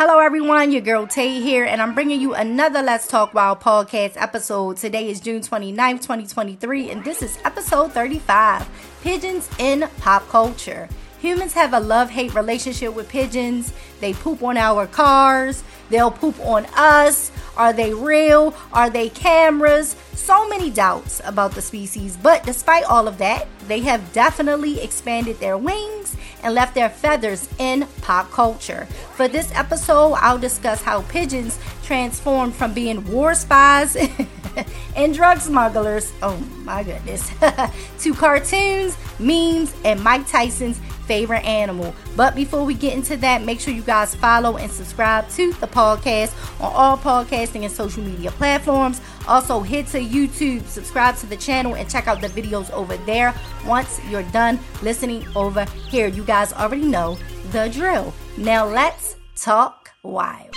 Hello, 0.00 0.20
everyone. 0.20 0.70
Your 0.70 0.80
girl 0.80 1.08
Tay 1.08 1.40
here, 1.40 1.64
and 1.64 1.82
I'm 1.82 1.92
bringing 1.92 2.20
you 2.20 2.32
another 2.32 2.82
Let's 2.82 3.08
Talk 3.08 3.34
Wild 3.34 3.58
podcast 3.58 4.12
episode. 4.14 4.76
Today 4.76 5.10
is 5.10 5.18
June 5.18 5.40
29th, 5.40 6.02
2023, 6.02 6.90
and 6.90 7.02
this 7.02 7.20
is 7.20 7.36
episode 7.44 7.90
35 7.90 8.68
Pigeons 9.02 9.50
in 9.58 9.88
Pop 9.98 10.28
Culture. 10.28 10.88
Humans 11.20 11.52
have 11.54 11.74
a 11.74 11.80
love 11.80 12.10
hate 12.10 12.34
relationship 12.34 12.94
with 12.94 13.08
pigeons. 13.08 13.72
They 14.00 14.12
poop 14.14 14.42
on 14.42 14.56
our 14.56 14.86
cars, 14.86 15.64
they'll 15.90 16.10
poop 16.10 16.38
on 16.40 16.66
us. 16.76 17.32
Are 17.56 17.72
they 17.72 17.92
real? 17.92 18.54
Are 18.72 18.88
they 18.88 19.08
cameras? 19.08 19.96
So 20.14 20.48
many 20.48 20.70
doubts 20.70 21.20
about 21.24 21.52
the 21.52 21.62
species, 21.62 22.16
but 22.16 22.44
despite 22.44 22.84
all 22.84 23.08
of 23.08 23.18
that, 23.18 23.48
they 23.66 23.80
have 23.80 24.12
definitely 24.12 24.80
expanded 24.80 25.40
their 25.40 25.58
wings 25.58 26.16
and 26.42 26.54
left 26.54 26.74
their 26.74 26.88
feathers 26.88 27.48
in 27.58 27.86
pop 28.02 28.30
culture. 28.30 28.86
For 29.14 29.26
this 29.26 29.50
episode, 29.54 30.14
I'll 30.14 30.38
discuss 30.38 30.82
how 30.82 31.02
pigeons 31.02 31.58
transformed 31.82 32.54
from 32.54 32.74
being 32.74 33.04
war 33.10 33.34
spies 33.34 33.96
and 34.96 35.14
drug 35.14 35.38
smugglers, 35.40 36.12
oh 36.22 36.36
my 36.64 36.84
goodness, 36.84 37.30
to 38.00 38.14
cartoons, 38.14 38.96
memes, 39.18 39.74
and 39.84 40.02
Mike 40.02 40.28
Tyson's 40.28 40.80
favorite 41.08 41.44
animal. 41.44 41.94
But 42.14 42.36
before 42.36 42.64
we 42.64 42.74
get 42.74 42.92
into 42.94 43.16
that, 43.16 43.42
make 43.42 43.58
sure 43.58 43.74
you 43.74 43.82
guys 43.82 44.14
follow 44.14 44.58
and 44.58 44.70
subscribe 44.70 45.28
to 45.30 45.52
the 45.54 45.66
podcast 45.66 46.32
on 46.60 46.72
all 46.72 46.96
podcasting 46.98 47.62
and 47.64 47.72
social 47.72 48.04
media 48.04 48.30
platforms. 48.32 49.00
Also, 49.26 49.60
hit 49.60 49.86
to 49.88 49.98
YouTube, 49.98 50.64
subscribe 50.66 51.16
to 51.16 51.26
the 51.26 51.36
channel, 51.36 51.74
and 51.74 51.90
check 51.90 52.06
out 52.06 52.20
the 52.20 52.28
videos 52.28 52.70
over 52.70 52.96
there 52.98 53.34
once 53.66 54.00
you're 54.08 54.22
done 54.24 54.58
listening 54.82 55.26
over 55.34 55.64
here. 55.90 56.06
You 56.06 56.22
guys 56.24 56.52
already 56.52 56.86
know 56.86 57.18
the 57.50 57.68
drill. 57.70 58.12
Now, 58.36 58.66
let's 58.66 59.16
talk 59.34 59.90
wild. 60.02 60.54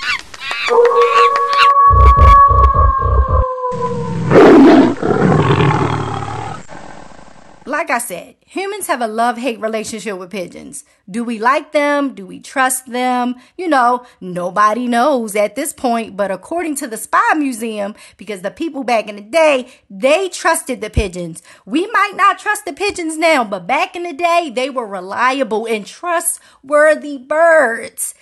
Like 7.71 7.89
I 7.89 7.97
said, 7.97 8.35
humans 8.45 8.87
have 8.87 9.01
a 9.01 9.07
love 9.07 9.37
hate 9.37 9.59
relationship 9.59 10.17
with 10.17 10.29
pigeons. 10.29 10.83
Do 11.09 11.23
we 11.23 11.39
like 11.39 11.71
them? 11.71 12.13
Do 12.13 12.27
we 12.27 12.39
trust 12.39 12.91
them? 12.91 13.35
You 13.57 13.67
know, 13.67 14.05
nobody 14.19 14.87
knows 14.87 15.35
at 15.35 15.55
this 15.55 15.73
point, 15.73 16.15
but 16.15 16.29
according 16.29 16.75
to 16.75 16.87
the 16.87 16.97
Spy 16.97 17.33
Museum, 17.35 17.95
because 18.17 18.41
the 18.41 18.51
people 18.51 18.83
back 18.83 19.07
in 19.07 19.15
the 19.15 19.21
day, 19.21 19.71
they 19.89 20.29
trusted 20.29 20.81
the 20.81 20.89
pigeons. 20.89 21.41
We 21.65 21.87
might 21.87 22.13
not 22.15 22.37
trust 22.37 22.65
the 22.65 22.73
pigeons 22.73 23.17
now, 23.17 23.43
but 23.43 23.65
back 23.65 23.95
in 23.95 24.03
the 24.03 24.13
day, 24.13 24.51
they 24.53 24.69
were 24.69 24.85
reliable 24.85 25.65
and 25.65 25.85
trustworthy 25.85 27.17
birds. 27.17 28.13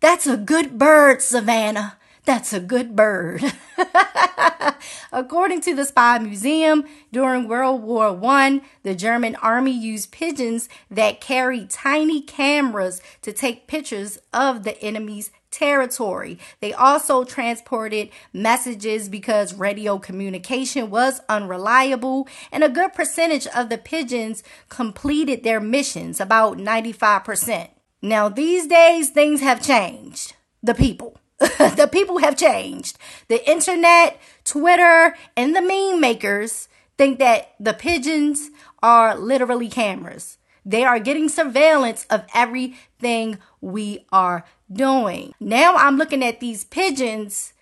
That's 0.00 0.26
a 0.26 0.36
good 0.36 0.78
bird, 0.78 1.22
Savannah. 1.22 1.98
That's 2.24 2.52
a 2.52 2.60
good 2.60 2.96
bird. 2.96 3.42
According 5.16 5.62
to 5.62 5.74
the 5.74 5.86
Spy 5.86 6.18
Museum, 6.18 6.84
during 7.10 7.48
World 7.48 7.82
War 7.82 8.08
I, 8.22 8.60
the 8.82 8.94
German 8.94 9.34
army 9.36 9.72
used 9.72 10.12
pigeons 10.12 10.68
that 10.90 11.22
carried 11.22 11.70
tiny 11.70 12.20
cameras 12.20 13.00
to 13.22 13.32
take 13.32 13.66
pictures 13.66 14.18
of 14.34 14.62
the 14.62 14.78
enemy's 14.82 15.30
territory. 15.50 16.38
They 16.60 16.74
also 16.74 17.24
transported 17.24 18.10
messages 18.34 19.08
because 19.08 19.54
radio 19.54 19.98
communication 19.98 20.90
was 20.90 21.22
unreliable, 21.30 22.28
and 22.52 22.62
a 22.62 22.68
good 22.68 22.92
percentage 22.92 23.46
of 23.46 23.70
the 23.70 23.78
pigeons 23.78 24.42
completed 24.68 25.44
their 25.44 25.60
missions, 25.60 26.20
about 26.20 26.58
95%. 26.58 27.70
Now, 28.02 28.28
these 28.28 28.66
days, 28.66 29.08
things 29.08 29.40
have 29.40 29.62
changed. 29.62 30.36
The 30.62 30.74
people. 30.74 31.16
the 31.38 31.88
people 31.90 32.18
have 32.18 32.36
changed. 32.36 32.98
The 33.28 33.48
internet, 33.48 34.20
Twitter, 34.44 35.16
and 35.36 35.54
the 35.54 35.62
meme 35.62 36.00
makers 36.00 36.68
think 36.96 37.18
that 37.18 37.54
the 37.60 37.74
pigeons 37.74 38.50
are 38.82 39.16
literally 39.16 39.68
cameras. 39.68 40.38
They 40.64 40.82
are 40.82 40.98
getting 40.98 41.28
surveillance 41.28 42.06
of 42.10 42.24
everything 42.34 43.38
we 43.60 44.04
are 44.10 44.44
doing. 44.72 45.32
Now 45.38 45.76
I'm 45.76 45.96
looking 45.96 46.24
at 46.24 46.40
these 46.40 46.64
pigeons, 46.64 47.52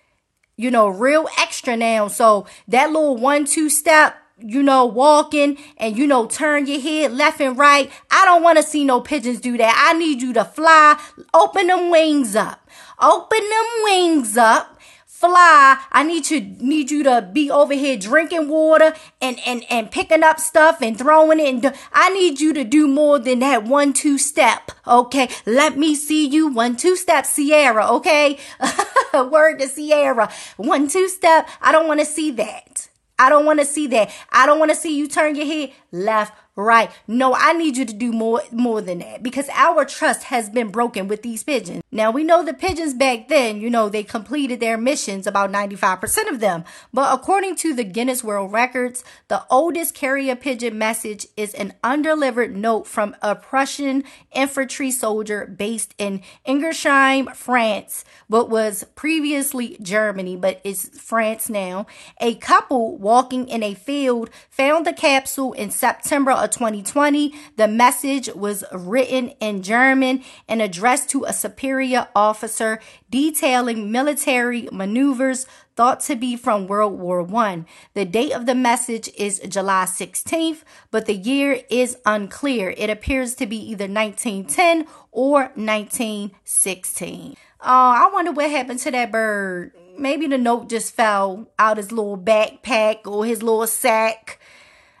you 0.57 0.71
know, 0.71 0.87
real 0.87 1.27
extra 1.37 1.77
now. 1.77 2.07
So 2.07 2.47
that 2.67 2.91
little 2.91 3.17
one, 3.17 3.45
two 3.45 3.69
step 3.69 4.15
you 4.39 4.61
know, 4.61 4.85
walking 4.85 5.57
and, 5.77 5.97
you 5.97 6.05
know, 6.07 6.25
turn 6.27 6.67
your 6.67 6.81
head 6.81 7.11
left 7.13 7.39
and 7.39 7.57
right. 7.57 7.89
I 8.11 8.25
don't 8.25 8.43
want 8.43 8.57
to 8.57 8.63
see 8.63 8.83
no 8.83 9.01
pigeons 9.01 9.39
do 9.39 9.57
that. 9.57 9.91
I 9.93 9.97
need 9.97 10.21
you 10.21 10.33
to 10.33 10.43
fly, 10.43 10.99
open 11.33 11.67
them 11.67 11.89
wings 11.89 12.35
up, 12.35 12.69
open 13.01 13.39
them 13.39 13.65
wings 13.83 14.37
up. 14.37 14.71
Fly. 15.07 15.81
I 15.93 16.03
need 16.03 16.29
you 16.29 16.41
need 16.41 16.91
you 16.91 17.01
to 17.03 17.21
be 17.31 17.49
over 17.49 17.73
here 17.73 17.97
drinking 17.97 18.49
water 18.49 18.93
and 19.21 19.39
and 19.47 19.63
and 19.69 19.89
picking 19.89 20.23
up 20.23 20.41
stuff 20.41 20.81
and 20.81 20.97
throwing 20.97 21.39
it. 21.39 21.47
And 21.47 21.73
I 21.93 22.09
need 22.09 22.41
you 22.41 22.51
to 22.51 22.65
do 22.65 22.85
more 22.85 23.17
than 23.17 23.39
that 23.39 23.63
one 23.63 23.93
two 23.93 24.17
step. 24.17 24.71
Okay, 24.85 25.29
let 25.45 25.77
me 25.77 25.95
see 25.95 26.27
you 26.27 26.49
one 26.49 26.75
two 26.75 26.97
step, 26.97 27.25
Sierra. 27.25 27.87
Okay, 27.93 28.37
word 29.13 29.59
to 29.59 29.69
Sierra. 29.69 30.29
One 30.57 30.89
two 30.89 31.07
step. 31.07 31.47
I 31.61 31.71
don't 31.71 31.87
want 31.87 32.01
to 32.01 32.05
see 32.05 32.29
that. 32.31 32.89
I 33.17 33.29
don't 33.29 33.45
want 33.45 33.59
to 33.59 33.65
see 33.65 33.87
that. 33.87 34.11
I 34.31 34.45
don't 34.45 34.59
want 34.59 34.71
to 34.71 34.75
see 34.75 34.95
you 34.97 35.07
turn 35.07 35.35
your 35.35 35.45
head 35.45 35.71
left, 35.91 36.33
right. 36.63 36.91
No, 37.07 37.33
I 37.33 37.53
need 37.53 37.77
you 37.77 37.85
to 37.85 37.93
do 37.93 38.11
more 38.11 38.41
more 38.51 38.81
than 38.81 38.99
that 38.99 39.23
because 39.23 39.49
our 39.49 39.85
trust 39.85 40.23
has 40.23 40.49
been 40.49 40.69
broken 40.69 41.07
with 41.07 41.21
these 41.21 41.43
pigeons. 41.43 41.83
Now 41.91 42.11
we 42.11 42.23
know 42.23 42.43
the 42.43 42.53
pigeons 42.53 42.93
back 42.93 43.27
then, 43.27 43.59
you 43.59 43.69
know, 43.69 43.89
they 43.89 44.03
completed 44.03 44.59
their 44.59 44.77
missions 44.77 45.27
about 45.27 45.51
95% 45.51 46.29
of 46.29 46.39
them. 46.39 46.63
But 46.93 47.13
according 47.13 47.55
to 47.57 47.73
the 47.73 47.83
Guinness 47.83 48.23
World 48.23 48.51
Records, 48.51 49.03
the 49.27 49.43
oldest 49.49 49.93
carrier 49.93 50.35
pigeon 50.35 50.77
message 50.77 51.27
is 51.35 51.53
an 51.53 51.73
undelivered 51.83 52.55
note 52.55 52.87
from 52.87 53.15
a 53.21 53.35
Prussian 53.35 54.03
infantry 54.31 54.91
soldier 54.91 55.45
based 55.45 55.93
in 55.97 56.21
Ingersheim, 56.47 57.35
France, 57.35 58.05
but 58.29 58.49
was 58.49 58.85
previously 58.95 59.77
Germany, 59.81 60.35
but 60.35 60.61
is 60.63 60.89
France 60.99 61.49
now. 61.49 61.85
A 62.19 62.35
couple 62.35 62.97
walking 62.97 63.47
in 63.47 63.63
a 63.63 63.73
field 63.73 64.29
found 64.49 64.85
the 64.85 64.93
capsule 64.93 65.53
in 65.53 65.71
September 65.71 66.31
of 66.45 66.51
2020. 66.51 67.33
The 67.57 67.67
message 67.67 68.29
was 68.33 68.63
written 68.71 69.29
in 69.41 69.61
German 69.61 70.23
and 70.47 70.61
addressed 70.61 71.09
to 71.09 71.25
a 71.25 71.33
superior 71.33 72.07
officer 72.15 72.79
detailing 73.09 73.91
military 73.91 74.69
maneuvers 74.71 75.45
thought 75.75 75.99
to 76.01 76.15
be 76.15 76.37
from 76.37 76.67
World 76.67 76.97
War 76.99 77.27
I. 77.35 77.65
The 77.93 78.05
date 78.05 78.31
of 78.31 78.45
the 78.45 78.55
message 78.55 79.09
is 79.17 79.39
July 79.39 79.85
16th, 79.85 80.63
but 80.91 81.05
the 81.05 81.15
year 81.15 81.61
is 81.69 81.97
unclear. 82.05 82.73
It 82.77 82.89
appears 82.89 83.35
to 83.35 83.45
be 83.45 83.57
either 83.57 83.87
1910 83.87 84.87
or 85.11 85.51
1916. 85.55 87.35
Oh, 87.61 87.67
I 87.67 88.09
wonder 88.13 88.31
what 88.31 88.49
happened 88.49 88.79
to 88.79 88.91
that 88.91 89.11
bird. 89.11 89.73
Maybe 89.97 90.27
the 90.27 90.37
note 90.37 90.69
just 90.69 90.93
fell 90.93 91.49
out 91.57 91.77
his 91.77 91.91
little 91.91 92.17
backpack 92.17 93.07
or 93.07 93.25
his 93.25 93.41
little 93.41 93.67
sack. 93.67 94.39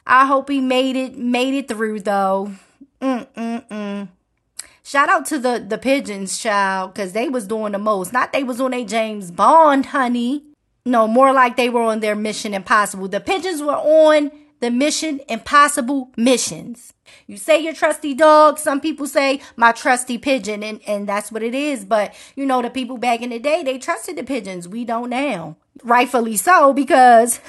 I 0.05 0.25
hope 0.25 0.49
he 0.49 0.61
made 0.61 0.95
it 0.95 1.17
made 1.17 1.53
it 1.53 1.67
through 1.67 2.01
though. 2.01 2.51
Mm-mm-mm. 3.01 4.09
Shout 4.83 5.09
out 5.09 5.25
to 5.27 5.39
the 5.39 5.65
the 5.67 5.77
pigeons, 5.77 6.37
child, 6.37 6.93
because 6.93 7.13
they 7.13 7.27
was 7.27 7.47
doing 7.47 7.71
the 7.71 7.79
most. 7.79 8.13
Not 8.13 8.31
they 8.31 8.43
was 8.43 8.61
on 8.61 8.73
a 8.73 8.85
James 8.85 9.31
Bond, 9.31 9.87
honey. 9.87 10.43
No, 10.85 11.07
more 11.07 11.33
like 11.33 11.57
they 11.57 11.69
were 11.69 11.81
on 11.81 11.99
their 12.01 12.15
Mission 12.15 12.53
Impossible. 12.53 13.07
The 13.07 13.19
pigeons 13.19 13.63
were 13.63 13.73
on 13.73 14.31
the 14.65 14.71
Mission 14.71 15.21
Impossible 15.29 16.09
missions. 16.17 16.91
You 17.27 17.37
say 17.37 17.61
your 17.61 17.75
trusty 17.75 18.15
dog, 18.15 18.57
some 18.57 18.81
people 18.81 19.05
say 19.05 19.39
my 19.55 19.71
trusty 19.71 20.17
pigeon, 20.17 20.63
and, 20.63 20.81
and 20.87 21.07
that's 21.07 21.31
what 21.31 21.43
it 21.43 21.53
is. 21.53 21.85
But 21.85 22.15
you 22.35 22.47
know, 22.47 22.63
the 22.63 22.71
people 22.71 22.97
back 22.97 23.21
in 23.21 23.29
the 23.29 23.37
day, 23.37 23.61
they 23.61 23.77
trusted 23.77 24.15
the 24.15 24.23
pigeons. 24.23 24.67
We 24.67 24.83
don't 24.83 25.11
now. 25.11 25.57
Rightfully 25.83 26.35
so, 26.35 26.73
because 26.73 27.39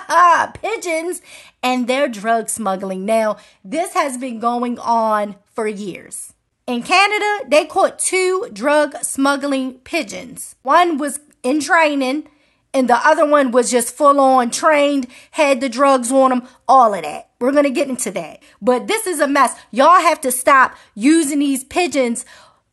pigeons 0.54 1.20
and 1.62 1.86
their 1.86 2.08
drug 2.08 2.48
smuggling. 2.48 3.04
Now, 3.04 3.36
this 3.62 3.92
has 3.92 4.16
been 4.16 4.40
going 4.40 4.78
on 4.78 5.36
for 5.52 5.66
years. 5.66 6.32
In 6.66 6.82
Canada, 6.82 7.44
they 7.46 7.66
caught 7.66 7.98
two 7.98 8.48
drug 8.54 8.96
smuggling 9.02 9.80
pigeons. 9.80 10.56
One 10.62 10.96
was 10.96 11.20
in 11.42 11.60
training, 11.60 12.26
and 12.74 12.88
the 12.88 12.96
other 13.06 13.24
one 13.26 13.52
was 13.52 13.70
just 13.70 13.96
full 13.96 14.20
on 14.20 14.50
trained, 14.50 15.06
had 15.30 15.60
the 15.60 15.68
drugs 15.68 16.10
on 16.10 16.30
them, 16.30 16.48
all 16.66 16.92
of 16.92 17.02
that. 17.02 17.30
We're 17.38 17.52
going 17.52 17.64
to 17.64 17.70
get 17.70 17.88
into 17.88 18.10
that. 18.10 18.42
But 18.60 18.88
this 18.88 19.06
is 19.06 19.20
a 19.20 19.28
mess. 19.28 19.56
Y'all 19.70 20.00
have 20.00 20.20
to 20.22 20.32
stop 20.32 20.74
using 20.94 21.38
these 21.38 21.62
pigeons 21.62 22.26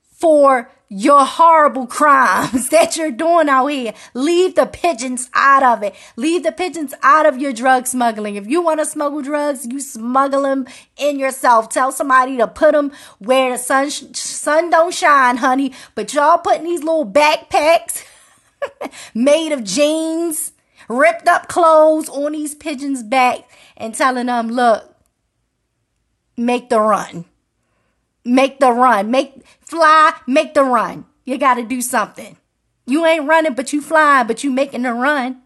for 0.10 0.72
your 0.94 1.24
horrible 1.24 1.88
crimes 1.88 2.70
that 2.72 2.98
you're 2.98 3.12
doing 3.12 3.48
out 3.48 3.68
here. 3.68 3.94
Leave 4.14 4.56
the 4.56 4.66
pigeons 4.66 5.30
out 5.34 5.64
of 5.64 5.84
it. 5.84 5.96
Leave 6.16 6.44
the 6.44 6.52
pigeons 6.52 6.94
out 7.04 7.26
of 7.26 7.40
your 7.40 7.54
drug 7.54 7.86
smuggling. 7.86 8.36
If 8.36 8.48
you 8.48 8.62
want 8.62 8.80
to 8.80 8.86
smuggle 8.86 9.22
drugs, 9.22 9.66
you 9.66 9.80
smuggle 9.80 10.42
them 10.42 10.68
in 10.98 11.20
yourself. 11.20 11.70
Tell 11.70 11.92
somebody 11.92 12.38
to 12.38 12.48
put 12.48 12.74
them 12.74 12.92
where 13.20 13.54
the 13.54 13.58
sun 13.58 13.90
sun 13.92 14.70
don't 14.70 14.94
shine, 14.94 15.38
honey. 15.38 15.74
But 15.96 16.14
y'all 16.14 16.40
putting 16.40 16.66
these 16.66 16.84
little 16.84 17.06
backpacks 17.06 18.04
made 19.14 19.52
of 19.52 19.64
jeans, 19.64 20.54
ripped 20.88 21.28
up 21.28 21.48
clothes 21.48 22.10
on 22.10 22.34
these 22.34 22.56
pigeons' 22.56 23.04
back 23.04 23.50
and 23.78 23.94
telling 23.96 24.28
them, 24.28 24.50
"Look, 24.50 24.96
make 26.38 26.70
the 26.70 26.80
run." 26.80 27.26
make 28.24 28.60
the 28.60 28.72
run. 28.72 29.12
Make 29.12 29.46
fly, 29.62 30.14
make 30.28 30.54
the 30.54 30.64
run. 30.64 31.06
You 31.26 31.38
got 31.38 31.56
to 31.56 31.64
do 31.64 31.82
something. 31.82 32.38
You 32.88 33.06
ain't 33.06 33.28
running, 33.28 33.54
but 33.54 33.72
you 33.74 33.82
fly, 33.82 34.24
but 34.24 34.44
you 34.44 34.52
making 34.52 34.82
the 34.82 34.94
run. 34.94 35.42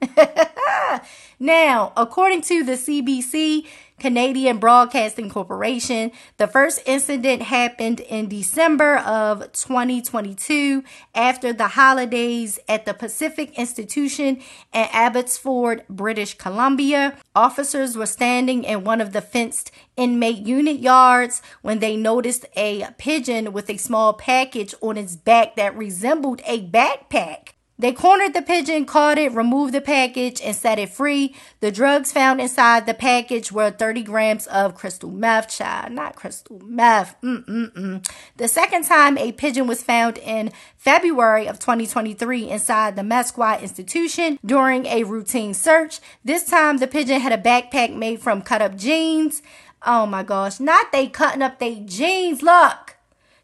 now, 1.39 1.91
according 1.97 2.41
to 2.43 2.63
the 2.63 2.73
CBC, 2.73 3.67
Canadian 3.99 4.57
Broadcasting 4.57 5.29
Corporation. 5.29 6.11
The 6.37 6.47
first 6.47 6.81
incident 6.85 7.43
happened 7.43 8.01
in 8.01 8.27
December 8.27 8.97
of 8.97 9.51
2022 9.53 10.83
after 11.13 11.53
the 11.53 11.69
holidays 11.69 12.59
at 12.67 12.85
the 12.85 12.93
Pacific 12.93 13.57
Institution 13.57 14.41
in 14.73 14.87
Abbotsford, 14.91 15.85
British 15.89 16.37
Columbia. 16.37 17.17
Officers 17.35 17.97
were 17.97 18.05
standing 18.05 18.63
in 18.63 18.83
one 18.83 19.01
of 19.01 19.13
the 19.13 19.21
fenced 19.21 19.71
inmate 19.95 20.45
unit 20.45 20.79
yards 20.79 21.41
when 21.61 21.79
they 21.79 21.95
noticed 21.95 22.45
a 22.55 22.87
pigeon 22.97 23.53
with 23.53 23.69
a 23.69 23.77
small 23.77 24.13
package 24.13 24.75
on 24.81 24.97
its 24.97 25.15
back 25.15 25.55
that 25.55 25.75
resembled 25.75 26.41
a 26.45 26.67
backpack. 26.67 27.54
They 27.77 27.91
cornered 27.91 28.33
the 28.33 28.41
pigeon, 28.41 28.85
caught 28.85 29.17
it, 29.17 29.33
removed 29.33 29.73
the 29.73 29.81
package, 29.81 30.41
and 30.41 30.55
set 30.55 30.79
it 30.79 30.89
free. 30.89 31.35
The 31.59 31.71
drugs 31.71 32.13
found 32.13 32.39
inside 32.39 32.85
the 32.85 32.93
package 32.93 33.51
were 33.51 33.69
30 33.69 34.03
grams 34.03 34.47
of 34.47 34.75
crystal 34.75 35.11
meth, 35.11 35.49
child, 35.49 35.91
not 35.91 36.15
crystal 36.15 36.61
meth. 36.63 37.19
Mm-mm-mm. 37.21 38.09
The 38.37 38.47
second 38.47 38.85
time 38.85 39.17
a 39.17 39.33
pigeon 39.33 39.67
was 39.67 39.83
found 39.83 40.17
in 40.19 40.53
February 40.77 41.47
of 41.47 41.59
2023 41.59 42.49
inside 42.49 42.95
the 42.95 43.01
Matsqui 43.01 43.61
institution 43.61 44.39
during 44.45 44.85
a 44.85 45.03
routine 45.03 45.53
search. 45.53 45.99
This 46.23 46.45
time 46.45 46.77
the 46.77 46.87
pigeon 46.87 47.19
had 47.19 47.33
a 47.33 47.37
backpack 47.37 47.93
made 47.93 48.21
from 48.21 48.41
cut 48.41 48.61
up 48.61 48.77
jeans. 48.77 49.41
Oh 49.85 50.05
my 50.05 50.23
gosh, 50.23 50.61
not 50.61 50.93
they 50.93 51.07
cutting 51.07 51.41
up 51.41 51.59
their 51.59 51.75
jeans. 51.85 52.41
Look, 52.41 52.95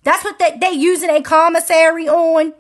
that's 0.04 0.24
what 0.24 0.40
they, 0.40 0.58
they 0.58 0.72
using 0.72 1.10
a 1.10 1.22
commissary 1.22 2.08
on. 2.08 2.54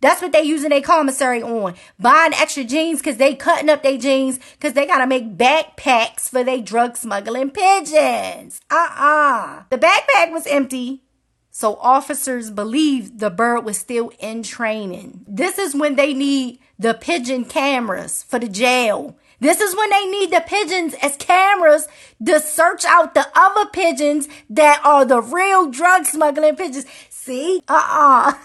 That's 0.00 0.22
what 0.22 0.32
they 0.32 0.42
using 0.42 0.70
their 0.70 0.80
commissary 0.80 1.42
on. 1.42 1.74
Buying 1.98 2.32
extra 2.34 2.64
jeans 2.64 3.00
because 3.00 3.16
they 3.16 3.34
cutting 3.34 3.68
up 3.68 3.82
their 3.82 3.98
jeans 3.98 4.38
because 4.52 4.74
they 4.74 4.86
got 4.86 4.98
to 4.98 5.06
make 5.06 5.36
backpacks 5.36 6.28
for 6.28 6.44
their 6.44 6.60
drug 6.60 6.96
smuggling 6.96 7.50
pigeons. 7.50 8.60
Uh-uh. 8.70 9.64
The 9.70 9.78
backpack 9.78 10.32
was 10.32 10.46
empty. 10.46 11.02
So 11.50 11.74
officers 11.76 12.52
believe 12.52 13.18
the 13.18 13.30
bird 13.30 13.64
was 13.64 13.78
still 13.78 14.12
in 14.20 14.44
training. 14.44 15.24
This 15.26 15.58
is 15.58 15.74
when 15.74 15.96
they 15.96 16.14
need 16.14 16.60
the 16.78 16.94
pigeon 16.94 17.44
cameras 17.44 18.22
for 18.22 18.38
the 18.38 18.48
jail. 18.48 19.16
This 19.40 19.60
is 19.60 19.74
when 19.74 19.90
they 19.90 20.06
need 20.06 20.30
the 20.30 20.44
pigeons 20.46 20.94
as 21.02 21.16
cameras 21.16 21.88
to 22.24 22.38
search 22.38 22.84
out 22.84 23.14
the 23.14 23.26
other 23.34 23.68
pigeons 23.70 24.28
that 24.50 24.80
are 24.84 25.04
the 25.04 25.20
real 25.20 25.68
drug 25.70 26.06
smuggling 26.06 26.54
pigeons. 26.54 26.86
See? 27.08 27.62
Uh-uh. 27.66 28.34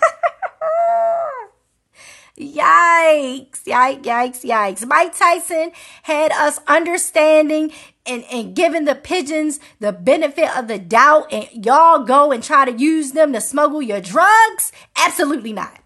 Yikes, 2.39 3.63
yikes, 3.65 4.01
yikes, 4.01 4.43
yikes. 4.43 4.87
Mike 4.87 5.15
Tyson 5.15 5.71
had 6.01 6.31
us 6.31 6.59
understanding 6.67 7.71
and, 8.07 8.23
and 8.31 8.55
giving 8.55 8.85
the 8.85 8.95
pigeons 8.95 9.59
the 9.79 9.91
benefit 9.91 10.55
of 10.57 10.67
the 10.67 10.79
doubt, 10.79 11.31
and 11.31 11.47
y'all 11.65 12.03
go 12.03 12.31
and 12.31 12.43
try 12.43 12.65
to 12.65 12.71
use 12.71 13.11
them 13.11 13.33
to 13.33 13.41
smuggle 13.41 13.83
your 13.83 14.01
drugs? 14.01 14.71
Absolutely 14.95 15.53
not. 15.53 15.79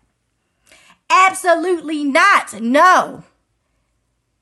Absolutely 1.10 2.06
not. 2.06 2.62
No. 2.62 3.24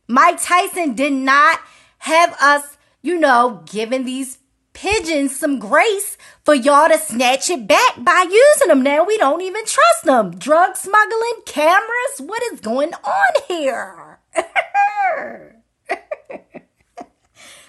Mike 0.07 0.41
Tyson 0.41 0.93
did 0.93 1.13
not 1.13 1.59
have 1.99 2.35
us, 2.39 2.77
you 3.01 3.19
know, 3.19 3.63
giving 3.65 4.05
these 4.05 4.37
pigeons 4.75 5.35
some 5.35 5.57
grace 5.57 6.17
for 6.43 6.53
y'all 6.53 6.87
to 6.87 6.99
snatch 6.99 7.49
it 7.49 7.67
back 7.67 8.03
by 8.03 8.27
using 8.29 8.67
them. 8.67 8.83
Now 8.83 9.03
we 9.03 9.17
don't 9.17 9.41
even 9.41 9.65
trust 9.65 10.03
them. 10.03 10.37
Drug 10.37 10.75
smuggling, 10.75 11.41
cameras, 11.47 12.19
what 12.19 12.43
is 12.53 12.59
going 12.59 12.93
on 12.93 13.33
here? 13.47 14.19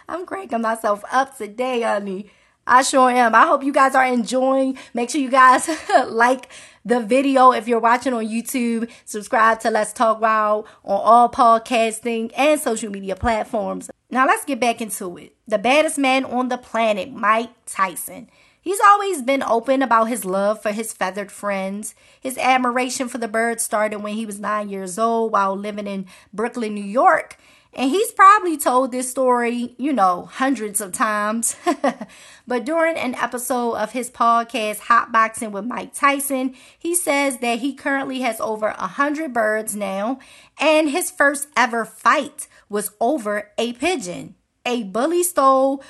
I'm 0.09 0.27
cranking 0.27 0.61
myself 0.61 1.03
up 1.11 1.39
today, 1.39 1.81
honey. 1.83 2.31
I 2.67 2.83
sure 2.83 3.11
am. 3.11 3.35
I 3.35 3.47
hope 3.47 3.63
you 3.63 3.73
guys 3.73 3.95
are 3.95 4.05
enjoying. 4.05 4.77
Make 4.93 5.11
sure 5.11 5.21
you 5.21 5.31
guys 5.31 5.71
like 6.09 6.49
the 6.85 7.01
video 7.01 7.53
if 7.53 7.69
you're 7.69 7.81
watching 7.81 8.13
on 8.13 8.27
YouTube. 8.27 8.91
Subscribe 9.05 9.61
to 9.61 9.71
Let's 9.71 9.93
Talk 9.93 10.21
Wild 10.21 10.67
on 10.85 11.01
all 11.01 11.29
podcasting 11.29 12.33
and 12.37 12.61
social 12.61 12.91
media 12.91 13.15
platforms. 13.15 13.91
Now 14.09 14.27
let's 14.27 14.45
get 14.45 14.61
back 14.61 14.81
into 14.81 15.17
it. 15.17 15.35
The 15.49 15.59
baddest 15.59 15.99
man 15.99 16.25
on 16.25 16.49
the 16.49 16.59
planet, 16.59 17.13
Mike 17.13 17.51
Tyson. 17.67 18.31
He's 18.61 18.81
always 18.81 19.23
been 19.23 19.43
open 19.43 19.83
about 19.83 20.05
his 20.05 20.25
love 20.25 20.61
for 20.61 20.73
his 20.73 20.93
feathered 20.93 21.31
friends. 21.31 21.95
His 22.21 22.39
admiration 22.39 23.09
for 23.09 23.19
the 23.19 23.29
birds 23.29 23.63
started 23.63 24.03
when 24.03 24.15
he 24.15 24.27
was 24.27 24.41
nine 24.41 24.69
years 24.69 24.99
old 24.99 25.33
while 25.33 25.57
living 25.57 25.87
in 25.87 26.07
Brooklyn, 26.33 26.75
New 26.75 26.85
York. 26.85 27.37
And 27.73 27.91
he's 27.91 28.11
probably 28.13 28.57
told 28.57 28.91
this 28.91 29.11
story, 29.11 29.75
you 29.79 29.93
know, 29.93 30.25
hundreds 30.33 30.81
of 30.81 30.93
times. 30.93 31.57
but 32.47 32.65
during 32.65 32.97
an 32.97 33.15
episode 33.17 33.75
of 33.75 33.93
his 33.93 34.11
podcast, 34.11 34.81
Hotboxing 34.81 35.51
with 35.51 35.67
Mike 35.67 35.93
Tyson, 35.93 36.55
he 36.79 36.95
says 36.95 37.39
that 37.39 37.59
he 37.59 37.75
currently 37.75 38.21
has 38.21 38.41
over 38.41 38.69
a 38.69 38.87
hundred 38.87 39.35
birds 39.35 39.77
now, 39.77 40.19
and 40.59 40.89
his 40.89 41.11
first 41.11 41.49
ever 41.55 41.85
fight 41.85 42.49
was 42.71 42.93
over 42.99 43.51
a 43.59 43.75
pigeon. 43.75 44.37
A 44.65 44.85
bully 44.85 45.23
stole 45.23 45.85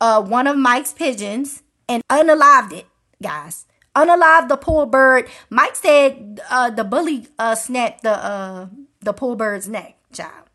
uh, 0.00 0.22
one 0.22 0.46
of 0.46 0.56
Mike's 0.56 0.92
pigeons 0.92 1.64
and 1.88 2.02
unalived 2.08 2.72
it, 2.72 2.86
guys. 3.20 3.66
Unalived 3.96 4.48
the 4.48 4.56
poor 4.56 4.86
bird. 4.86 5.28
Mike 5.50 5.76
said 5.76 6.40
uh, 6.50 6.70
the 6.70 6.84
bully 6.84 7.26
uh, 7.38 7.54
snapped 7.56 8.02
the 8.04 8.12
uh, 8.12 8.68
the 9.00 9.12
poor 9.12 9.34
bird's 9.36 9.68
neck, 9.68 9.98
child 10.12 10.48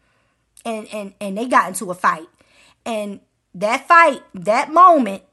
and 0.67 0.87
and 0.93 1.13
and 1.19 1.37
they 1.37 1.47
got 1.47 1.69
into 1.69 1.89
a 1.89 1.95
fight. 1.95 2.27
And 2.85 3.21
that 3.55 3.87
fight, 3.87 4.21
that 4.33 4.71
moment, 4.71 5.23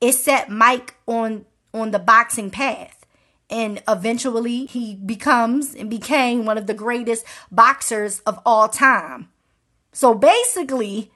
it 0.00 0.14
set 0.14 0.50
Mike 0.50 0.94
on 1.06 1.44
on 1.72 1.90
the 1.90 1.98
boxing 1.98 2.50
path. 2.50 3.06
And 3.50 3.82
eventually 3.86 4.64
he 4.64 4.94
becomes 4.94 5.74
and 5.74 5.90
became 5.90 6.46
one 6.46 6.56
of 6.56 6.66
the 6.66 6.74
greatest 6.74 7.26
boxers 7.50 8.20
of 8.20 8.40
all 8.46 8.68
time. 8.68 9.28
So 9.92 10.14
basically, 10.14 11.12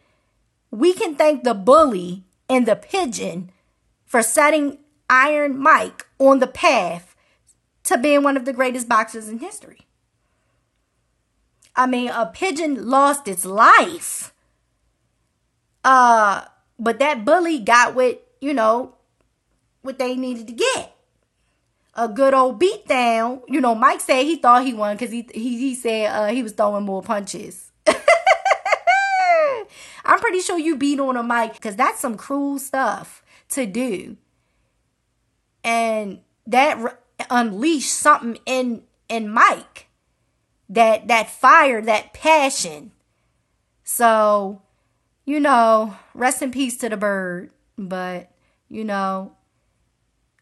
we 0.71 0.93
can 0.93 1.15
thank 1.15 1.45
the 1.45 1.55
bully 1.55 2.25
and 2.49 2.67
the 2.67 2.77
pigeon 2.77 3.51
for 4.05 4.23
setting 4.23 4.79
Iron 5.09 5.59
Mike 5.59 6.07
on 6.19 6.41
the 6.41 6.47
path 6.47 7.17
to 7.85 7.97
being 7.97 8.23
one 8.23 8.37
of 8.37 8.45
the 8.45 8.53
greatest 8.53 8.87
boxers 8.87 9.31
in 9.31 9.39
history. 9.39 9.86
I 11.77 11.87
mean, 11.87 12.09
a 12.09 12.27
pigeon 12.27 12.89
lost 12.89 13.29
its 13.29 13.45
life. 13.45 14.33
Uh, 15.85 16.45
but 16.79 16.99
that 16.99 17.25
bully 17.25 17.61
got 17.61 17.95
what, 17.95 18.27
you 18.41 18.55
know, 18.55 18.95
what 19.83 19.99
they 19.99 20.17
needed 20.17 20.47
to 20.49 20.55
get. 20.55 20.95
A 21.95 22.09
good 22.09 22.35
old 22.35 22.61
beatdown. 22.61 23.43
You 23.47 23.61
know, 23.61 23.75
Mike 23.75 24.01
said 24.01 24.25
he 24.25 24.37
thought 24.37 24.65
he 24.65 24.75
won 24.75 24.97
because 24.97 25.13
he, 25.13 25.29
he 25.33 25.59
he 25.59 25.75
said 25.75 26.11
uh, 26.11 26.27
he 26.27 26.43
was 26.43 26.53
throwing 26.53 26.85
more 26.85 27.03
punches. 27.03 27.73
I'm 30.05 30.19
pretty 30.19 30.41
sure 30.41 30.59
you 30.59 30.77
beat 30.77 31.01
on 31.01 31.17
a 31.17 31.23
mic 31.23 31.55
because 31.55 31.75
that's 31.75 32.01
some 32.01 32.17
cruel 32.17 32.59
stuff 32.59 33.23
to 33.51 33.65
do. 33.65 34.19
And 35.65 36.21
that 36.47 36.79
re- 36.79 36.91
unleashed 37.31 37.93
something 37.95 38.39
in 38.45 38.83
in 39.09 39.31
Mike 39.31 39.86
that 40.69 41.09
that 41.09 41.31
fire, 41.31 41.81
that 41.83 42.13
passion. 42.13 42.93
So, 43.85 44.63
you 45.25 45.41
know, 45.41 45.97
rest 46.15 46.43
in 46.43 46.51
peace 46.51 46.77
to 46.79 46.89
the 46.89 46.97
bird, 46.97 47.51
but 47.79 48.31
you 48.69 48.85
know, 48.85 49.33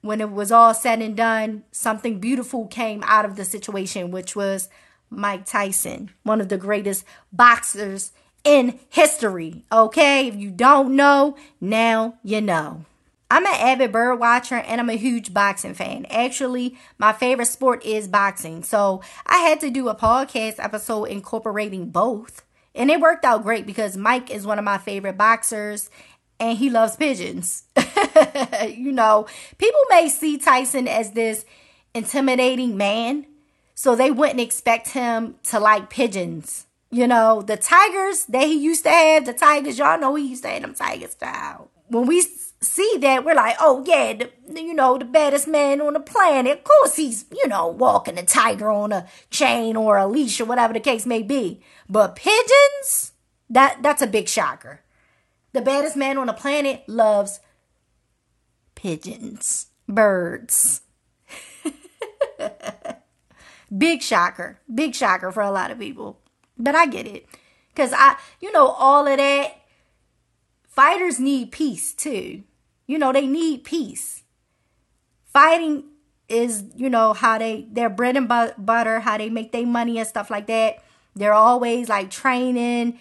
when 0.00 0.20
it 0.20 0.30
was 0.30 0.52
all 0.52 0.74
said 0.74 1.00
and 1.00 1.16
done, 1.16 1.64
something 1.70 2.20
beautiful 2.20 2.66
came 2.66 3.02
out 3.06 3.24
of 3.24 3.36
the 3.36 3.44
situation, 3.44 4.10
which 4.10 4.34
was 4.36 4.68
Mike 5.10 5.46
Tyson, 5.46 6.10
one 6.22 6.40
of 6.40 6.48
the 6.48 6.58
greatest 6.58 7.04
boxers 7.32 8.12
in 8.44 8.78
history. 8.90 9.64
Okay, 9.72 10.28
if 10.28 10.36
you 10.36 10.50
don't 10.50 10.94
know, 10.94 11.36
now 11.60 12.18
you 12.22 12.40
know. 12.40 12.84
I'm 13.34 13.46
an 13.46 13.54
avid 13.54 13.90
bird 13.90 14.20
watcher 14.20 14.54
and 14.54 14.80
I'm 14.80 14.88
a 14.88 14.94
huge 14.94 15.34
boxing 15.34 15.74
fan. 15.74 16.06
Actually, 16.08 16.76
my 16.98 17.12
favorite 17.12 17.46
sport 17.46 17.84
is 17.84 18.06
boxing. 18.06 18.62
So 18.62 19.02
I 19.26 19.38
had 19.38 19.58
to 19.62 19.70
do 19.70 19.88
a 19.88 19.94
podcast 19.96 20.62
episode 20.64 21.06
incorporating 21.06 21.90
both. 21.90 22.44
And 22.76 22.92
it 22.92 23.00
worked 23.00 23.24
out 23.24 23.42
great 23.42 23.66
because 23.66 23.96
Mike 23.96 24.30
is 24.30 24.46
one 24.46 24.60
of 24.60 24.64
my 24.64 24.78
favorite 24.78 25.18
boxers 25.18 25.90
and 26.38 26.56
he 26.56 26.70
loves 26.70 26.94
pigeons. 26.94 27.64
you 28.68 28.92
know, 28.92 29.26
people 29.58 29.80
may 29.90 30.08
see 30.08 30.38
Tyson 30.38 30.86
as 30.86 31.10
this 31.10 31.44
intimidating 31.92 32.76
man, 32.76 33.26
so 33.74 33.96
they 33.96 34.12
wouldn't 34.12 34.38
expect 34.38 34.90
him 34.90 35.34
to 35.50 35.58
like 35.58 35.90
pigeons. 35.90 36.66
You 36.92 37.08
know, 37.08 37.42
the 37.42 37.56
tigers 37.56 38.26
that 38.26 38.46
he 38.46 38.54
used 38.54 38.84
to 38.84 38.90
have, 38.90 39.26
the 39.26 39.32
tigers, 39.32 39.76
y'all 39.76 39.98
know 39.98 40.14
he 40.14 40.28
used 40.28 40.44
to 40.44 40.50
have 40.50 40.62
them 40.62 40.74
tigers 40.74 41.10
style. 41.10 41.72
When 41.88 42.06
we 42.06 42.24
see 42.64 42.96
that, 43.00 43.24
we're 43.24 43.34
like, 43.34 43.56
oh 43.60 43.84
yeah, 43.86 44.14
the, 44.14 44.30
you 44.60 44.74
know, 44.74 44.98
the 44.98 45.04
baddest 45.04 45.46
man 45.46 45.80
on 45.80 45.92
the 45.92 46.00
planet. 46.00 46.58
Of 46.58 46.64
course 46.64 46.96
he's, 46.96 47.24
you 47.30 47.46
know, 47.48 47.68
walking 47.68 48.18
a 48.18 48.24
tiger 48.24 48.70
on 48.70 48.92
a 48.92 49.06
chain 49.30 49.76
or 49.76 49.96
a 49.96 50.06
leash 50.06 50.40
or 50.40 50.44
whatever 50.44 50.72
the 50.72 50.80
case 50.80 51.06
may 51.06 51.22
be. 51.22 51.62
But 51.88 52.16
pigeons, 52.16 53.12
that 53.50 53.82
that's 53.82 54.02
a 54.02 54.06
big 54.06 54.28
shocker. 54.28 54.80
The 55.52 55.60
baddest 55.60 55.96
man 55.96 56.18
on 56.18 56.26
the 56.26 56.32
planet 56.32 56.82
loves 56.88 57.40
pigeons, 58.74 59.68
birds. 59.88 60.80
big 63.78 64.02
shocker. 64.02 64.60
Big 64.72 64.94
shocker 64.94 65.30
for 65.30 65.42
a 65.42 65.50
lot 65.50 65.70
of 65.70 65.78
people. 65.78 66.20
But 66.58 66.74
I 66.74 66.86
get 66.86 67.06
it. 67.06 67.26
Cause 67.76 67.92
I 67.94 68.16
you 68.40 68.52
know, 68.52 68.68
all 68.68 69.06
of 69.06 69.18
that 69.18 69.60
fighters 70.68 71.20
need 71.20 71.52
peace 71.52 71.92
too. 71.92 72.42
You 72.86 72.98
know, 72.98 73.12
they 73.12 73.26
need 73.26 73.64
peace. 73.64 74.22
Fighting 75.32 75.84
is, 76.28 76.64
you 76.74 76.88
know, 76.88 77.12
how 77.12 77.38
they 77.38 77.66
their 77.70 77.90
bread 77.90 78.16
and 78.16 78.28
butter, 78.28 79.00
how 79.00 79.18
they 79.18 79.30
make 79.30 79.52
their 79.52 79.66
money 79.66 79.98
and 79.98 80.06
stuff 80.06 80.30
like 80.30 80.46
that. 80.46 80.82
They're 81.14 81.32
always 81.32 81.88
like 81.88 82.10
training 82.10 82.98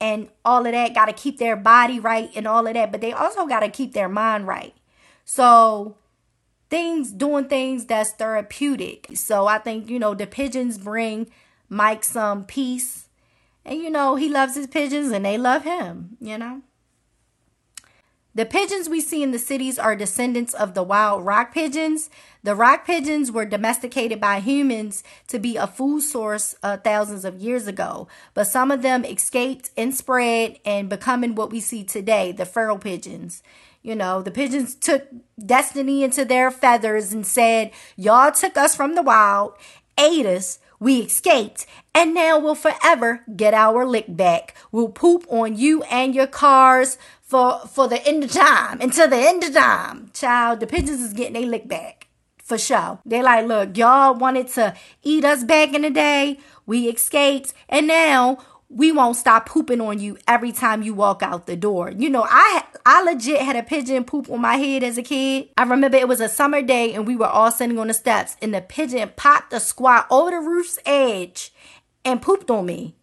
and 0.00 0.28
all 0.44 0.64
of 0.64 0.72
that. 0.72 0.94
Got 0.94 1.06
to 1.06 1.12
keep 1.12 1.38
their 1.38 1.56
body 1.56 1.98
right 2.00 2.30
and 2.34 2.46
all 2.46 2.66
of 2.66 2.74
that, 2.74 2.92
but 2.92 3.00
they 3.00 3.12
also 3.12 3.46
got 3.46 3.60
to 3.60 3.68
keep 3.68 3.92
their 3.92 4.08
mind 4.08 4.46
right. 4.46 4.74
So 5.24 5.96
things 6.70 7.10
doing 7.10 7.48
things 7.48 7.86
that's 7.86 8.12
therapeutic. 8.12 9.08
So 9.14 9.46
I 9.46 9.58
think, 9.58 9.88
you 9.90 9.98
know, 9.98 10.14
the 10.14 10.26
pigeons 10.26 10.78
bring 10.78 11.30
Mike 11.68 12.04
some 12.04 12.44
peace. 12.44 13.08
And 13.64 13.82
you 13.82 13.90
know, 13.90 14.16
he 14.16 14.28
loves 14.28 14.54
his 14.54 14.66
pigeons 14.66 15.10
and 15.12 15.24
they 15.24 15.36
love 15.36 15.64
him, 15.64 16.16
you 16.20 16.38
know. 16.38 16.62
The 18.38 18.46
pigeons 18.46 18.88
we 18.88 19.00
see 19.00 19.24
in 19.24 19.32
the 19.32 19.38
cities 19.40 19.80
are 19.80 19.96
descendants 19.96 20.54
of 20.54 20.74
the 20.74 20.84
wild 20.84 21.26
rock 21.26 21.52
pigeons. 21.52 22.08
The 22.44 22.54
rock 22.54 22.86
pigeons 22.86 23.32
were 23.32 23.44
domesticated 23.44 24.20
by 24.20 24.38
humans 24.38 25.02
to 25.26 25.40
be 25.40 25.56
a 25.56 25.66
food 25.66 26.02
source 26.02 26.54
uh, 26.62 26.76
thousands 26.76 27.24
of 27.24 27.40
years 27.40 27.66
ago, 27.66 28.06
but 28.34 28.46
some 28.46 28.70
of 28.70 28.82
them 28.82 29.04
escaped 29.04 29.70
and 29.76 29.92
spread 29.92 30.60
and 30.64 30.88
becoming 30.88 31.34
what 31.34 31.50
we 31.50 31.58
see 31.58 31.82
today, 31.82 32.30
the 32.30 32.46
feral 32.46 32.78
pigeons. 32.78 33.42
You 33.82 33.96
know, 33.96 34.22
the 34.22 34.30
pigeons 34.30 34.76
took 34.76 35.08
destiny 35.44 36.04
into 36.04 36.24
their 36.24 36.52
feathers 36.52 37.12
and 37.12 37.26
said, 37.26 37.72
Y'all 37.96 38.30
took 38.30 38.56
us 38.56 38.76
from 38.76 38.94
the 38.94 39.02
wild, 39.02 39.54
ate 39.98 40.26
us, 40.26 40.60
we 40.80 41.00
escaped, 41.00 41.66
and 41.94 42.14
now 42.14 42.38
we'll 42.38 42.54
forever 42.54 43.24
get 43.34 43.54
our 43.54 43.84
lick 43.84 44.06
back. 44.08 44.54
We'll 44.70 44.88
poop 44.88 45.26
on 45.28 45.56
you 45.56 45.82
and 45.84 46.14
your 46.14 46.26
cars 46.26 46.98
for 47.22 47.60
for 47.66 47.88
the 47.88 48.06
end 48.06 48.24
of 48.24 48.32
time 48.32 48.80
until 48.80 49.08
the 49.08 49.16
end 49.16 49.44
of 49.44 49.54
time. 49.54 50.10
Child, 50.14 50.60
the 50.60 50.66
pigeons 50.66 51.00
is 51.00 51.12
getting 51.12 51.36
a 51.36 51.46
lick 51.46 51.68
back 51.68 52.08
for 52.38 52.56
sure. 52.56 52.98
They 53.04 53.22
like, 53.22 53.46
look, 53.46 53.76
y'all 53.76 54.14
wanted 54.14 54.48
to 54.48 54.74
eat 55.02 55.24
us 55.24 55.44
back 55.44 55.74
in 55.74 55.82
the 55.82 55.90
day. 55.90 56.38
We 56.64 56.88
escaped, 56.88 57.52
and 57.68 57.86
now 57.86 58.38
we 58.70 58.92
won't 58.92 59.16
stop 59.16 59.46
pooping 59.46 59.80
on 59.80 59.98
you 59.98 60.18
every 60.26 60.52
time 60.52 60.82
you 60.82 60.92
walk 60.92 61.22
out 61.22 61.46
the 61.46 61.56
door. 61.56 61.90
You 61.96 62.10
know, 62.10 62.26
I 62.28 62.64
I 62.84 63.02
legit 63.02 63.40
had 63.40 63.56
a 63.56 63.62
pigeon 63.62 64.04
poop 64.04 64.28
on 64.30 64.40
my 64.40 64.56
head 64.56 64.82
as 64.82 64.98
a 64.98 65.02
kid. 65.02 65.48
I 65.56 65.62
remember 65.62 65.96
it 65.96 66.08
was 66.08 66.20
a 66.20 66.28
summer 66.28 66.60
day 66.60 66.92
and 66.92 67.06
we 67.06 67.16
were 67.16 67.26
all 67.26 67.50
sitting 67.50 67.78
on 67.78 67.88
the 67.88 67.94
steps 67.94 68.36
and 68.42 68.52
the 68.52 68.60
pigeon 68.60 69.12
popped 69.16 69.52
a 69.52 69.60
squat 69.60 70.06
over 70.10 70.30
the 70.30 70.40
roof's 70.40 70.78
edge 70.84 71.52
and 72.04 72.20
pooped 72.20 72.50
on 72.50 72.66
me. 72.66 72.94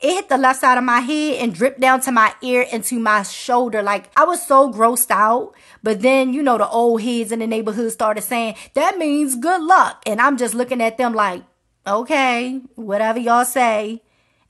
It 0.00 0.14
hit 0.14 0.28
the 0.28 0.38
left 0.38 0.60
side 0.60 0.78
of 0.78 0.84
my 0.84 1.00
head 1.00 1.36
and 1.36 1.54
dripped 1.54 1.80
down 1.80 2.00
to 2.02 2.12
my 2.12 2.34
ear 2.42 2.66
and 2.72 2.82
to 2.84 2.98
my 2.98 3.22
shoulder. 3.24 3.82
Like 3.82 4.10
I 4.16 4.24
was 4.24 4.44
so 4.44 4.72
grossed 4.72 5.10
out. 5.10 5.54
But 5.82 6.00
then, 6.00 6.32
you 6.32 6.42
know, 6.42 6.56
the 6.56 6.68
old 6.68 7.02
heads 7.02 7.30
in 7.30 7.40
the 7.40 7.46
neighborhood 7.46 7.92
started 7.92 8.22
saying, 8.22 8.56
that 8.72 8.96
means 8.96 9.36
good 9.36 9.62
luck. 9.62 10.02
And 10.06 10.20
I'm 10.20 10.38
just 10.38 10.54
looking 10.54 10.82
at 10.82 10.96
them 10.96 11.14
like, 11.14 11.42
okay, 11.86 12.62
whatever 12.74 13.18
y'all 13.18 13.44
say 13.44 14.02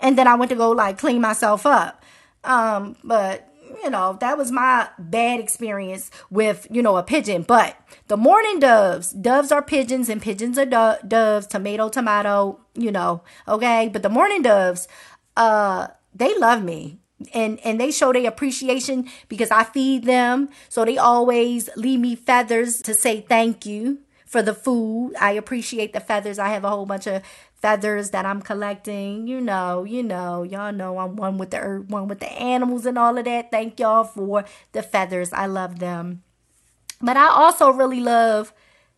and 0.04 0.18
then 0.18 0.28
I 0.28 0.36
went 0.36 0.50
to 0.50 0.56
go 0.56 0.70
like 0.70 0.98
clean 0.98 1.20
myself 1.20 1.66
up. 1.66 2.04
Um, 2.44 2.96
but 3.02 3.48
you 3.82 3.90
know, 3.90 4.16
that 4.20 4.38
was 4.38 4.52
my 4.52 4.88
bad 4.98 5.40
experience 5.40 6.10
with, 6.30 6.68
you 6.70 6.82
know, 6.82 6.96
a 6.96 7.02
pigeon. 7.02 7.42
But 7.42 7.76
the 8.06 8.16
mourning 8.16 8.60
doves, 8.60 9.10
doves 9.10 9.50
are 9.50 9.62
pigeons 9.62 10.08
and 10.08 10.22
pigeons 10.22 10.58
are 10.58 10.66
do- 10.66 11.08
doves, 11.08 11.48
tomato, 11.48 11.88
tomato, 11.88 12.60
you 12.74 12.92
know, 12.92 13.22
okay? 13.48 13.88
But 13.92 14.02
the 14.02 14.10
mourning 14.10 14.42
doves, 14.42 14.86
uh, 15.36 15.88
they 16.14 16.38
love 16.38 16.62
me. 16.62 16.98
And 17.32 17.58
and 17.64 17.80
they 17.80 17.90
show 17.90 18.12
their 18.12 18.28
appreciation 18.28 19.08
because 19.28 19.50
I 19.50 19.64
feed 19.64 20.04
them. 20.04 20.50
So 20.68 20.84
they 20.84 20.98
always 20.98 21.70
leave 21.76 22.00
me 22.00 22.16
feathers 22.16 22.82
to 22.82 22.92
say 22.92 23.22
thank 23.22 23.64
you 23.64 23.98
for 24.34 24.42
the 24.42 24.52
food. 24.52 25.14
I 25.20 25.30
appreciate 25.30 25.92
the 25.92 26.00
feathers. 26.00 26.40
I 26.40 26.48
have 26.48 26.64
a 26.64 26.68
whole 26.68 26.86
bunch 26.86 27.06
of 27.06 27.22
feathers 27.54 28.10
that 28.10 28.26
I'm 28.26 28.42
collecting. 28.42 29.28
You 29.28 29.40
know, 29.40 29.84
you 29.84 30.02
know, 30.02 30.42
y'all 30.42 30.72
know 30.72 30.98
I'm 30.98 31.14
one 31.14 31.38
with 31.38 31.52
the 31.52 31.60
earth, 31.60 31.88
one 31.88 32.08
with 32.08 32.18
the 32.18 32.32
animals 32.32 32.84
and 32.84 32.98
all 32.98 33.16
of 33.16 33.26
that. 33.26 33.52
Thank 33.52 33.78
y'all 33.78 34.02
for 34.02 34.44
the 34.72 34.82
feathers. 34.82 35.32
I 35.32 35.46
love 35.46 35.78
them. 35.78 36.24
But 37.00 37.16
I 37.16 37.28
also 37.28 37.70
really 37.70 38.00
love 38.00 38.52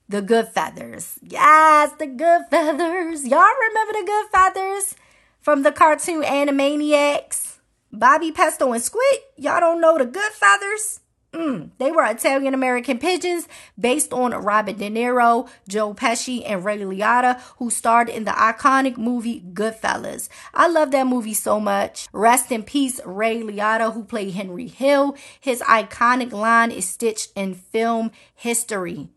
the 0.09 0.23
good 0.23 0.49
feathers. 0.49 1.19
Yes, 1.21 1.93
the 1.99 2.07
good 2.07 2.47
feathers. 2.51 3.27
Y'all 3.27 3.61
remember 3.69 3.93
the 3.93 4.07
good 4.07 4.27
feathers 4.33 4.95
from 5.43 5.65
the 5.65 5.71
cartoon 5.71 6.23
Animaniacs? 6.23 7.59
Bobby 7.93 8.33
Pesto 8.33 8.73
and 8.73 8.83
Squit. 8.83 9.19
Y'all 9.37 9.61
don't 9.61 9.83
know 9.83 9.99
the 9.99 10.07
good 10.07 10.33
feathers? 10.33 11.01
Mm, 11.37 11.73
they 11.77 11.93
were 11.93 12.07
Italian 12.07 12.55
American 12.55 12.99
pigeons 12.99 13.47
based 13.79 14.11
on 14.11 14.31
Robert 14.31 14.79
De 14.79 14.89
Niro, 14.89 15.47
Joe 15.69 15.93
Pesci, 15.93 16.43
and 16.47 16.65
Ray 16.65 16.79
Liotta, 16.79 17.39
who 17.59 17.69
starred 17.69 18.09
in 18.09 18.25
the 18.25 18.31
iconic 18.31 18.97
movie 18.97 19.43
Goodfellas. 19.53 20.31
I 20.55 20.67
love 20.67 20.93
that 20.93 21.07
movie 21.07 21.35
so 21.35 21.61
much. 21.61 22.09
Rest 22.11 22.51
in 22.51 22.63
peace, 22.63 23.03
Ray 23.05 23.43
Liotta, 23.43 23.93
who 23.93 24.05
played 24.05 24.33
Henry 24.33 24.67
Hill. 24.67 25.15
His 25.39 25.61
iconic 25.61 26.33
line 26.33 26.71
is 26.71 26.89
stitched 26.89 27.33
in 27.37 27.55
film 27.55 28.13
history. 28.35 29.11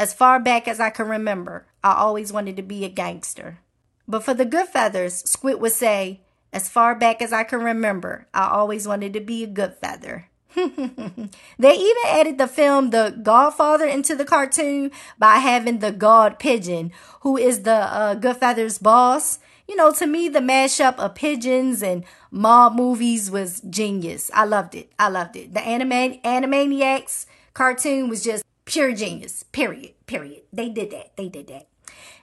As 0.00 0.12
far 0.12 0.40
back 0.40 0.66
as 0.66 0.80
I 0.80 0.90
can 0.90 1.06
remember, 1.06 1.68
I 1.84 1.94
always 1.94 2.32
wanted 2.32 2.56
to 2.56 2.62
be 2.62 2.84
a 2.84 2.88
gangster. 2.88 3.60
But 4.08 4.24
for 4.24 4.34
the 4.34 4.44
Goodfeathers, 4.46 5.22
Squit 5.28 5.60
would 5.60 5.70
say, 5.70 6.22
as 6.52 6.68
far 6.68 6.96
back 6.96 7.22
as 7.22 7.32
I 7.32 7.44
can 7.44 7.60
remember, 7.60 8.26
I 8.34 8.48
always 8.48 8.88
wanted 8.88 9.12
to 9.12 9.20
be 9.20 9.44
a 9.44 9.46
good 9.46 9.74
feather. 9.80 10.26
They 10.54 11.74
even 11.74 12.02
added 12.06 12.38
the 12.38 12.46
film 12.46 12.90
The 12.90 13.18
Godfather 13.22 13.86
into 13.86 14.14
the 14.14 14.24
cartoon 14.24 14.90
by 15.18 15.36
having 15.36 15.78
the 15.78 15.92
God 15.92 16.38
Pigeon, 16.38 16.92
who 17.20 17.36
is 17.36 17.62
the 17.62 17.72
uh, 17.72 18.14
Goodfeathers 18.14 18.82
boss. 18.82 19.38
You 19.68 19.76
know, 19.76 19.92
to 19.92 20.06
me, 20.06 20.28
the 20.28 20.40
mashup 20.40 20.96
of 20.96 21.14
pigeons 21.14 21.82
and 21.82 22.04
mob 22.30 22.74
movies 22.74 23.30
was 23.30 23.60
genius. 23.60 24.30
I 24.34 24.44
loved 24.44 24.74
it. 24.74 24.92
I 24.98 25.08
loved 25.08 25.36
it. 25.36 25.54
The 25.54 25.60
anime 25.60 26.20
Animaniacs 26.22 27.26
cartoon 27.54 28.08
was 28.08 28.22
just 28.22 28.44
pure 28.64 28.92
genius. 28.92 29.44
Period. 29.44 29.94
Period. 30.06 30.42
They 30.52 30.68
did 30.68 30.90
that. 30.90 31.16
They 31.16 31.28
did 31.28 31.46
that. 31.46 31.68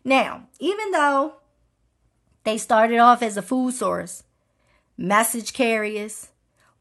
Now, 0.03 0.43
even 0.59 0.91
though 0.91 1.35
they 2.43 2.57
started 2.57 2.99
off 2.99 3.23
as 3.23 3.37
a 3.37 3.41
food 3.41 3.73
source, 3.73 4.23
message 4.97 5.53
carriers, 5.53 6.29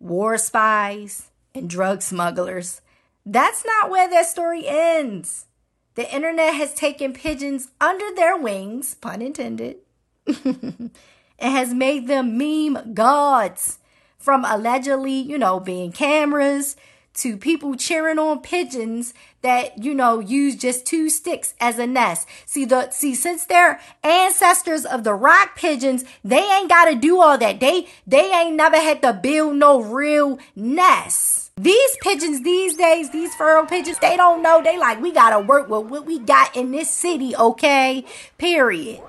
war 0.00 0.36
spies, 0.38 1.30
and 1.54 1.68
drug 1.68 2.02
smugglers. 2.02 2.80
That's 3.24 3.64
not 3.64 3.90
where 3.90 4.08
their 4.08 4.24
story 4.24 4.64
ends. 4.66 5.46
The 5.94 6.14
internet 6.14 6.54
has 6.54 6.74
taken 6.74 7.12
pigeons 7.12 7.68
under 7.80 8.14
their 8.14 8.36
wings, 8.36 8.94
pun 8.94 9.20
intended, 9.20 9.78
and 10.44 10.90
has 11.38 11.74
made 11.74 12.06
them 12.06 12.38
meme 12.38 12.94
gods 12.94 13.78
from 14.16 14.44
allegedly, 14.44 15.12
you 15.12 15.38
know, 15.38 15.60
being 15.60 15.92
cameras 15.92 16.76
to 17.22 17.36
people 17.36 17.74
cheering 17.74 18.18
on 18.18 18.40
pigeons 18.40 19.14
that 19.42 19.82
you 19.82 19.94
know 19.94 20.18
use 20.18 20.56
just 20.56 20.86
two 20.86 21.08
sticks 21.08 21.54
as 21.60 21.78
a 21.78 21.86
nest. 21.86 22.26
See 22.46 22.64
the 22.64 22.90
see 22.90 23.14
since 23.14 23.44
they're 23.44 23.80
ancestors 24.02 24.84
of 24.84 25.04
the 25.04 25.14
rock 25.14 25.56
pigeons, 25.56 26.04
they 26.24 26.42
ain't 26.42 26.68
got 26.68 26.86
to 26.86 26.94
do 26.94 27.20
all 27.20 27.38
that. 27.38 27.60
They 27.60 27.88
they 28.06 28.32
ain't 28.32 28.56
never 28.56 28.76
had 28.76 29.02
to 29.02 29.12
build 29.12 29.56
no 29.56 29.80
real 29.80 30.38
nests. 30.56 31.47
These 31.58 31.96
pigeons 32.02 32.42
these 32.42 32.76
days, 32.76 33.10
these 33.10 33.34
feral 33.34 33.66
pigeons, 33.66 33.98
they 33.98 34.16
don't 34.16 34.42
know. 34.42 34.62
They 34.62 34.78
like 34.78 35.00
we 35.00 35.10
got 35.10 35.30
to 35.30 35.40
work 35.40 35.68
with 35.68 35.90
what 35.90 36.06
we 36.06 36.20
got 36.20 36.54
in 36.56 36.70
this 36.70 36.88
city, 36.88 37.34
okay? 37.34 38.04
Period. 38.38 39.00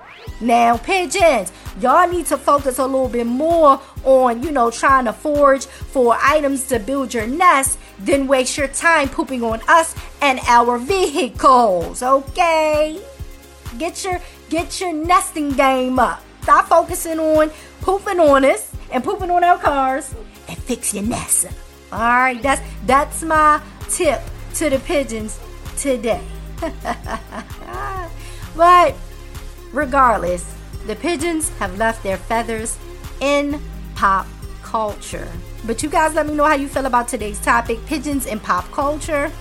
Now, 0.42 0.78
pigeons, 0.78 1.52
y'all 1.80 2.10
need 2.10 2.26
to 2.26 2.40
focus 2.40 2.80
a 2.80 2.86
little 2.88 3.08
bit 3.08 3.28
more 3.28 3.80
on, 4.04 4.42
you 4.42 4.50
know, 4.50 4.72
trying 4.72 5.06
to 5.06 5.14
forage 5.14 5.68
for 5.68 6.18
items 6.24 6.66
to 6.70 6.80
build 6.80 7.14
your 7.14 7.28
nest 7.28 7.78
than 8.00 8.26
waste 8.26 8.58
your 8.58 8.68
time 8.68 9.10
pooping 9.10 9.44
on 9.44 9.62
us 9.68 9.94
and 10.20 10.40
our 10.48 10.80
vehicles, 10.80 12.02
okay? 12.02 13.00
Get 13.78 14.04
your 14.04 14.20
get 14.50 14.82
your 14.82 14.92
nesting 14.92 15.52
game 15.52 16.00
up. 16.00 16.24
Stop 16.42 16.68
focusing 16.68 17.20
on 17.20 17.52
pooping 17.82 18.20
on 18.20 18.44
us 18.44 18.72
and 18.92 19.04
pooping 19.04 19.30
on 19.30 19.44
our 19.44 19.60
cars 19.60 20.16
and 20.48 20.58
fix 20.58 20.96
your 20.96 21.04
nest. 21.04 21.46
All 21.92 22.00
right, 22.00 22.42
that's 22.42 22.62
that's 22.86 23.24
my 23.24 23.62
tip 23.90 24.22
to 24.56 24.70
the 24.70 24.80
pigeons 24.80 25.40
today. 25.78 26.24
but 28.56 28.96
Regardless, 29.72 30.56
the 30.88 30.96
pigeons 30.96 31.50
have 31.60 31.78
left 31.78 32.02
their 32.02 32.18
feathers 32.18 32.78
in 33.20 33.62
pop 33.96 34.26
culture. 34.64 35.28
But 35.66 35.84
you 35.84 35.90
guys 35.90 36.14
let 36.14 36.26
me 36.26 36.34
know 36.34 36.46
how 36.46 36.56
you 36.56 36.68
feel 36.68 36.86
about 36.86 37.08
today's 37.08 37.40
topic 37.40 37.84
pigeons 37.86 38.26
in 38.26 38.40
pop 38.40 38.70
culture. 38.72 39.32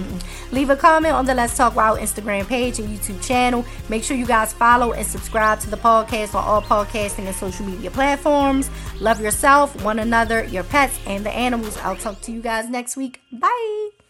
Leave 0.52 0.70
a 0.70 0.76
comment 0.76 1.14
on 1.14 1.24
the 1.24 1.34
Let's 1.34 1.56
Talk 1.56 1.74
Wild 1.74 1.98
Instagram 1.98 2.46
page 2.46 2.78
and 2.78 2.88
YouTube 2.88 3.24
channel. 3.26 3.64
Make 3.88 4.04
sure 4.04 4.16
you 4.16 4.26
guys 4.26 4.52
follow 4.52 4.92
and 4.92 5.06
subscribe 5.06 5.60
to 5.60 5.70
the 5.70 5.76
podcast 5.76 6.34
on 6.34 6.44
all 6.44 6.62
podcasting 6.62 7.26
and 7.26 7.34
social 7.34 7.64
media 7.64 7.90
platforms. 7.90 8.70
Love 9.00 9.20
yourself, 9.20 9.82
one 9.82 9.98
another, 9.98 10.44
your 10.44 10.64
pets, 10.64 10.98
and 11.06 11.24
the 11.24 11.30
animals. 11.30 11.76
I'll 11.78 11.96
talk 11.96 12.20
to 12.22 12.32
you 12.32 12.42
guys 12.42 12.68
next 12.68 12.96
week. 12.96 13.20
Bye. 13.32 14.01